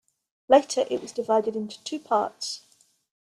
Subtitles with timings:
[0.49, 2.61] Later, it was divided into two parts.